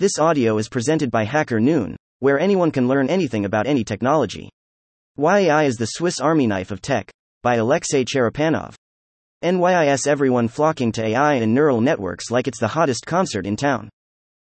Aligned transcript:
This 0.00 0.18
audio 0.18 0.56
is 0.56 0.70
presented 0.70 1.10
by 1.10 1.24
Hacker 1.24 1.60
Noon, 1.60 1.94
where 2.20 2.40
anyone 2.40 2.70
can 2.70 2.88
learn 2.88 3.10
anything 3.10 3.44
about 3.44 3.66
any 3.66 3.84
technology. 3.84 4.48
Why 5.16 5.40
AI 5.40 5.64
is 5.64 5.76
the 5.76 5.88
Swiss 5.88 6.20
Army 6.20 6.46
knife 6.46 6.70
of 6.70 6.80
tech, 6.80 7.10
by 7.42 7.56
Alexei 7.56 8.06
Cherepanov. 8.06 8.74
NYIS 9.44 10.06
everyone 10.06 10.48
flocking 10.48 10.90
to 10.92 11.04
AI 11.04 11.34
and 11.34 11.52
neural 11.52 11.82
networks 11.82 12.30
like 12.30 12.48
it's 12.48 12.58
the 12.58 12.68
hottest 12.68 13.04
concert 13.04 13.44
in 13.44 13.56
town. 13.56 13.90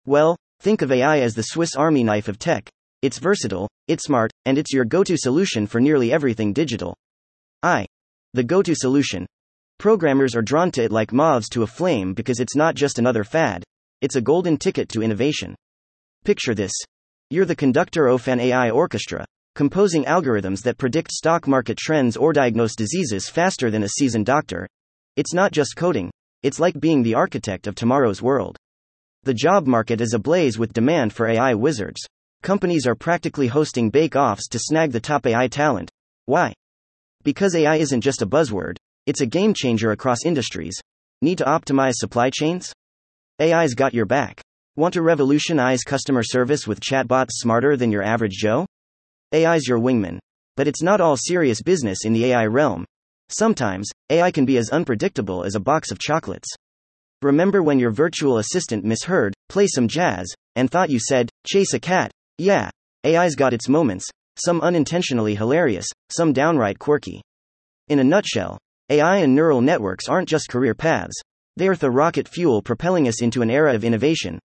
Well, 0.06 0.36
think 0.60 0.82
of 0.82 0.92
AI 0.92 1.18
as 1.18 1.34
the 1.34 1.42
Swiss 1.42 1.74
Army 1.74 2.04
knife 2.04 2.28
of 2.28 2.38
tech. 2.38 2.70
It's 3.02 3.18
versatile, 3.18 3.68
it's 3.88 4.04
smart, 4.04 4.30
and 4.46 4.56
it's 4.56 4.72
your 4.72 4.84
go 4.84 5.02
to 5.02 5.16
solution 5.18 5.66
for 5.66 5.80
nearly 5.80 6.12
everything 6.12 6.52
digital. 6.52 6.94
I. 7.64 7.86
The 8.34 8.44
go 8.44 8.62
to 8.62 8.76
solution. 8.76 9.26
Programmers 9.80 10.36
are 10.36 10.42
drawn 10.42 10.70
to 10.70 10.84
it 10.84 10.92
like 10.92 11.12
moths 11.12 11.48
to 11.48 11.64
a 11.64 11.66
flame 11.66 12.14
because 12.14 12.38
it's 12.38 12.54
not 12.54 12.76
just 12.76 13.00
another 13.00 13.24
fad, 13.24 13.64
it's 14.00 14.16
a 14.16 14.20
golden 14.20 14.56
ticket 14.56 14.88
to 14.90 15.02
innovation. 15.02 15.54
Picture 16.24 16.54
this. 16.54 16.72
You're 17.30 17.44
the 17.44 17.56
conductor 17.56 18.06
of 18.06 18.26
an 18.28 18.40
AI 18.40 18.70
orchestra, 18.70 19.24
composing 19.54 20.04
algorithms 20.04 20.62
that 20.62 20.78
predict 20.78 21.12
stock 21.12 21.46
market 21.46 21.76
trends 21.76 22.16
or 22.16 22.32
diagnose 22.32 22.74
diseases 22.74 23.28
faster 23.28 23.70
than 23.70 23.82
a 23.82 23.88
seasoned 23.88 24.26
doctor. 24.26 24.66
It's 25.16 25.34
not 25.34 25.52
just 25.52 25.76
coding, 25.76 26.10
it's 26.42 26.60
like 26.60 26.80
being 26.80 27.02
the 27.02 27.14
architect 27.14 27.66
of 27.66 27.74
tomorrow's 27.74 28.22
world. 28.22 28.56
The 29.24 29.34
job 29.34 29.66
market 29.66 30.00
is 30.00 30.14
ablaze 30.14 30.58
with 30.58 30.72
demand 30.72 31.12
for 31.12 31.28
AI 31.28 31.54
wizards. 31.54 32.00
Companies 32.42 32.86
are 32.86 32.94
practically 32.94 33.48
hosting 33.48 33.90
bake 33.90 34.16
offs 34.16 34.48
to 34.48 34.58
snag 34.58 34.92
the 34.92 35.00
top 35.00 35.26
AI 35.26 35.46
talent. 35.46 35.90
Why? 36.24 36.54
Because 37.22 37.54
AI 37.54 37.76
isn't 37.76 38.00
just 38.00 38.22
a 38.22 38.26
buzzword, 38.26 38.76
it's 39.04 39.20
a 39.20 39.26
game 39.26 39.52
changer 39.52 39.90
across 39.90 40.24
industries. 40.24 40.80
Need 41.20 41.38
to 41.38 41.44
optimize 41.44 41.96
supply 41.96 42.30
chains? 42.30 42.72
AI's 43.40 43.72
got 43.72 43.94
your 43.94 44.04
back. 44.04 44.42
Want 44.76 44.92
to 44.92 45.02
revolutionize 45.02 45.82
customer 45.82 46.22
service 46.22 46.66
with 46.66 46.78
chatbots 46.78 47.30
smarter 47.30 47.74
than 47.74 47.90
your 47.90 48.02
average 48.02 48.34
Joe? 48.34 48.66
AI's 49.32 49.66
your 49.66 49.78
wingman. 49.78 50.18
But 50.56 50.68
it's 50.68 50.82
not 50.82 51.00
all 51.00 51.16
serious 51.16 51.62
business 51.62 52.04
in 52.04 52.12
the 52.12 52.26
AI 52.26 52.44
realm. 52.44 52.84
Sometimes, 53.30 53.88
AI 54.10 54.30
can 54.30 54.44
be 54.44 54.58
as 54.58 54.68
unpredictable 54.68 55.42
as 55.42 55.54
a 55.54 55.60
box 55.60 55.90
of 55.90 55.98
chocolates. 55.98 56.50
Remember 57.22 57.62
when 57.62 57.78
your 57.78 57.92
virtual 57.92 58.36
assistant 58.36 58.84
misheard, 58.84 59.32
play 59.48 59.66
some 59.66 59.88
jazz, 59.88 60.26
and 60.54 60.70
thought 60.70 60.90
you 60.90 60.98
said, 60.98 61.30
chase 61.46 61.72
a 61.72 61.80
cat? 61.80 62.10
Yeah. 62.36 62.68
AI's 63.06 63.36
got 63.36 63.54
its 63.54 63.70
moments, 63.70 64.06
some 64.36 64.60
unintentionally 64.60 65.34
hilarious, 65.34 65.86
some 66.10 66.34
downright 66.34 66.78
quirky. 66.78 67.22
In 67.88 68.00
a 68.00 68.04
nutshell, 68.04 68.58
AI 68.90 69.18
and 69.18 69.34
neural 69.34 69.62
networks 69.62 70.08
aren't 70.08 70.28
just 70.28 70.50
career 70.50 70.74
paths, 70.74 71.22
they 71.56 71.68
are 71.68 71.76
the 71.76 71.90
rocket 71.90 72.28
fuel 72.28 72.62
propelling 72.62 73.08
us 73.08 73.22
into 73.22 73.42
an 73.42 73.50
era 73.50 73.74
of 73.74 73.84
innovation. 73.84 74.38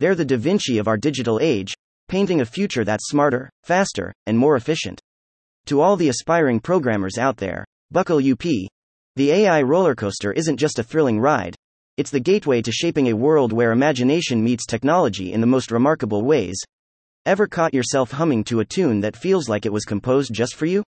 They're 0.00 0.14
the 0.14 0.24
Da 0.24 0.36
Vinci 0.36 0.78
of 0.78 0.88
our 0.88 0.96
digital 0.96 1.38
age, 1.40 1.74
painting 2.08 2.40
a 2.40 2.46
future 2.46 2.84
that's 2.84 3.08
smarter, 3.08 3.50
faster, 3.64 4.12
and 4.26 4.38
more 4.38 4.56
efficient. 4.56 5.00
To 5.66 5.80
all 5.80 5.96
the 5.96 6.08
aspiring 6.08 6.60
programmers 6.60 7.18
out 7.18 7.36
there, 7.36 7.64
buckle 7.90 8.18
up. 8.18 8.44
The 9.16 9.30
AI 9.30 9.62
roller 9.62 9.94
coaster 9.94 10.32
isn't 10.32 10.58
just 10.58 10.78
a 10.78 10.82
thrilling 10.82 11.18
ride, 11.18 11.56
it's 11.96 12.10
the 12.10 12.20
gateway 12.20 12.60
to 12.60 12.70
shaping 12.70 13.06
a 13.06 13.16
world 13.16 13.54
where 13.54 13.72
imagination 13.72 14.44
meets 14.44 14.66
technology 14.66 15.32
in 15.32 15.40
the 15.40 15.46
most 15.46 15.70
remarkable 15.70 16.22
ways. 16.22 16.62
Ever 17.24 17.46
caught 17.46 17.72
yourself 17.72 18.10
humming 18.10 18.44
to 18.44 18.60
a 18.60 18.66
tune 18.66 19.00
that 19.00 19.16
feels 19.16 19.48
like 19.48 19.64
it 19.64 19.72
was 19.72 19.86
composed 19.86 20.34
just 20.34 20.56
for 20.56 20.66
you? 20.66 20.82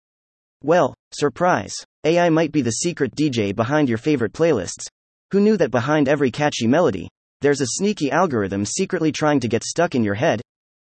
Well, 0.62 0.92
surprise. 1.14 1.72
AI 2.04 2.28
might 2.28 2.52
be 2.52 2.60
the 2.60 2.72
secret 2.82 3.16
DJ 3.16 3.56
behind 3.56 3.88
your 3.88 3.96
favorite 3.96 4.34
playlists, 4.34 4.86
who 5.30 5.40
knew 5.40 5.56
that 5.58 5.70
behind 5.70 6.08
every 6.08 6.30
catchy 6.30 6.66
melody, 6.66 7.08
there's 7.42 7.60
a 7.60 7.74
sneaky 7.76 8.10
algorithm 8.10 8.64
secretly 8.64 9.12
trying 9.12 9.40
to 9.40 9.48
get 9.48 9.62
stuck 9.62 9.94
in 9.94 10.02
your 10.02 10.14
head? 10.14 10.40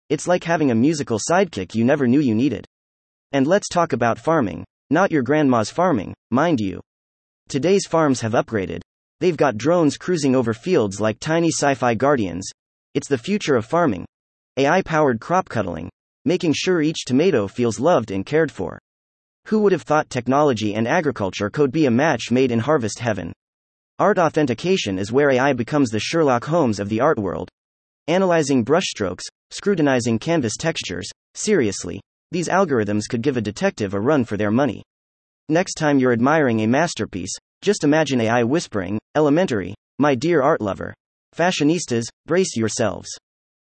It's 0.10 0.28
like 0.28 0.46
having 0.46 0.72
a 0.72 0.76
musical 0.76 1.20
sidekick 1.20 1.76
you 1.76 1.84
never 1.84 2.08
knew 2.08 2.22
you 2.22 2.34
needed. 2.34 2.66
And 3.34 3.46
let's 3.46 3.68
talk 3.68 3.92
about 3.92 4.18
farming. 4.18 4.64
Not 4.90 5.12
your 5.12 5.22
grandma's 5.22 5.70
farming, 5.70 6.14
mind 6.32 6.62
you. 6.62 6.80
Today's 7.50 7.86
farms 7.86 8.22
have 8.22 8.32
upgraded. 8.32 8.80
They've 9.20 9.36
got 9.36 9.58
drones 9.58 9.98
cruising 9.98 10.34
over 10.34 10.54
fields 10.54 11.02
like 11.02 11.20
tiny 11.20 11.50
sci 11.50 11.74
fi 11.74 11.94
guardians. 11.94 12.50
It's 12.94 13.10
the 13.10 13.18
future 13.18 13.58
of 13.58 13.66
farming. 13.66 14.06
AI 14.56 14.82
powered 14.82 15.20
crop 15.20 15.50
cuddling, 15.50 15.90
making 16.24 16.54
sure 16.54 16.82
each 16.82 17.04
tomato 17.06 17.48
feels 17.48 17.82
loved 17.82 18.12
and 18.12 18.26
cared 18.26 18.52
for. 18.52 18.80
Who 19.48 19.60
would 19.60 19.74
have 19.74 19.82
thought 19.82 20.10
technology 20.10 20.74
and 20.74 20.88
agriculture 20.88 21.50
could 21.50 21.72
be 21.72 21.86
a 21.86 21.92
match 21.92 22.32
made 22.32 22.52
in 22.52 22.60
harvest 22.60 23.00
heaven? 23.00 23.34
Art 24.00 24.20
authentication 24.20 25.00
is 25.00 25.12
where 25.12 25.32
AI 25.32 25.54
becomes 25.54 25.90
the 25.90 26.00
Sherlock 26.00 26.46
Holmes 26.46 26.80
of 26.80 26.88
the 26.88 27.02
art 27.02 27.18
world. 27.18 27.50
Analyzing 28.08 28.64
brushstrokes, 28.64 29.24
scrutinizing 29.50 30.20
canvas 30.20 30.56
textures, 30.56 31.10
seriously, 31.34 32.00
these 32.30 32.48
algorithms 32.48 33.10
could 33.10 33.24
give 33.24 33.38
a 33.38 33.42
detective 33.42 33.96
a 33.96 34.00
run 34.00 34.24
for 34.24 34.38
their 34.38 34.52
money. 34.52 34.84
Next 35.50 35.74
time 35.74 35.98
you're 35.98 36.14
admiring 36.14 36.62
a 36.62 36.68
masterpiece, 36.68 37.36
just 37.64 37.84
imagine 37.84 38.22
AI 38.22 38.44
whispering, 38.44 39.00
Elementary, 39.16 39.74
my 39.98 40.14
dear 40.14 40.44
art 40.44 40.62
lover. 40.62 40.94
Fashionistas, 41.36 42.06
brace 42.28 42.56
yourselves. 42.56 43.10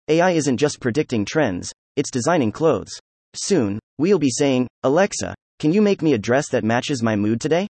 AI 0.08 0.32
isn't 0.32 0.58
just 0.58 0.80
predicting 0.80 1.24
trends, 1.24 1.72
it's 1.96 2.10
designing 2.10 2.52
clothes. 2.52 2.92
Soon, 3.34 3.78
we'll 3.96 4.18
be 4.18 4.28
saying, 4.28 4.68
Alexa, 4.82 5.34
can 5.58 5.72
you 5.72 5.80
make 5.80 6.02
me 6.02 6.12
a 6.12 6.18
dress 6.18 6.50
that 6.50 6.62
matches 6.62 7.02
my 7.02 7.16
mood 7.16 7.40
today? 7.40 7.66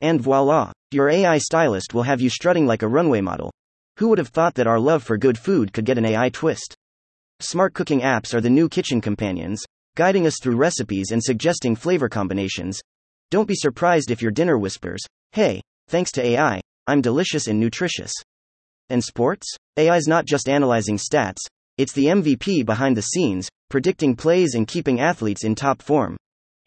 And 0.00 0.20
voila, 0.20 0.72
your 0.92 1.08
AI 1.08 1.38
stylist 1.38 1.92
will 1.92 2.04
have 2.04 2.20
you 2.20 2.30
strutting 2.30 2.66
like 2.66 2.82
a 2.82 2.88
runway 2.88 3.20
model. 3.20 3.52
Who 3.98 4.08
would 4.08 4.18
have 4.18 4.28
thought 4.28 4.54
that 4.54 4.66
our 4.66 4.78
love 4.78 5.02
for 5.02 5.18
good 5.18 5.36
food 5.36 5.72
could 5.72 5.84
get 5.84 5.98
an 5.98 6.04
AI 6.04 6.28
twist? 6.28 6.76
Smart 7.40 7.74
cooking 7.74 8.00
apps 8.00 8.32
are 8.32 8.40
the 8.40 8.50
new 8.50 8.68
kitchen 8.68 9.00
companions, 9.00 9.62
guiding 9.96 10.26
us 10.26 10.36
through 10.40 10.56
recipes 10.56 11.10
and 11.10 11.22
suggesting 11.22 11.74
flavor 11.74 12.08
combinations. 12.08 12.80
Don't 13.30 13.48
be 13.48 13.54
surprised 13.56 14.10
if 14.10 14.22
your 14.22 14.30
dinner 14.30 14.56
whispers, 14.56 15.00
Hey, 15.32 15.60
thanks 15.88 16.12
to 16.12 16.24
AI, 16.24 16.60
I'm 16.86 17.00
delicious 17.00 17.48
and 17.48 17.58
nutritious. 17.58 18.12
And 18.88 19.02
sports? 19.02 19.46
AI's 19.78 20.06
not 20.06 20.26
just 20.26 20.48
analyzing 20.48 20.96
stats, 20.96 21.38
it's 21.76 21.92
the 21.92 22.06
MVP 22.06 22.64
behind 22.64 22.96
the 22.96 23.02
scenes, 23.02 23.48
predicting 23.68 24.16
plays 24.16 24.54
and 24.54 24.66
keeping 24.66 25.00
athletes 25.00 25.44
in 25.44 25.54
top 25.54 25.82
form. 25.82 26.16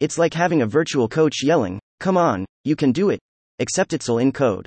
It's 0.00 0.18
like 0.18 0.34
having 0.34 0.62
a 0.62 0.66
virtual 0.66 1.08
coach 1.08 1.42
yelling, 1.42 1.78
Come 2.00 2.16
on, 2.16 2.46
you 2.64 2.76
can 2.76 2.92
do 2.92 3.10
it. 3.10 3.20
Except 3.58 3.92
it's 3.92 4.08
all 4.08 4.18
in 4.18 4.32
code. 4.32 4.66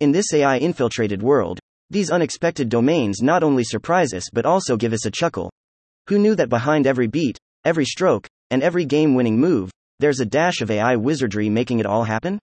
In 0.00 0.12
this 0.12 0.32
AI 0.32 0.58
infiltrated 0.58 1.22
world, 1.22 1.58
these 1.90 2.10
unexpected 2.10 2.68
domains 2.68 3.22
not 3.22 3.42
only 3.42 3.64
surprise 3.64 4.12
us 4.12 4.28
but 4.32 4.46
also 4.46 4.76
give 4.76 4.92
us 4.92 5.06
a 5.06 5.10
chuckle. 5.10 5.50
Who 6.08 6.18
knew 6.18 6.34
that 6.36 6.48
behind 6.48 6.86
every 6.86 7.06
beat, 7.06 7.38
every 7.64 7.84
stroke, 7.84 8.26
and 8.50 8.62
every 8.62 8.84
game 8.84 9.14
winning 9.14 9.38
move, 9.38 9.70
there's 9.98 10.20
a 10.20 10.26
dash 10.26 10.60
of 10.60 10.70
AI 10.70 10.96
wizardry 10.96 11.48
making 11.48 11.80
it 11.80 11.86
all 11.86 12.04
happen? 12.04 12.38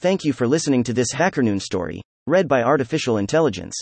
Thank 0.00 0.24
you 0.24 0.32
for 0.32 0.48
listening 0.48 0.82
to 0.84 0.92
this 0.92 1.12
HackerNoon 1.14 1.60
story, 1.60 2.02
read 2.26 2.48
by 2.48 2.62
Artificial 2.62 3.18
Intelligence. 3.18 3.74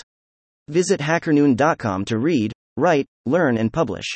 Visit 0.68 1.00
hackernoon.com 1.00 2.04
to 2.06 2.18
read, 2.18 2.52
write, 2.76 3.06
learn, 3.24 3.56
and 3.56 3.72
publish. 3.72 4.14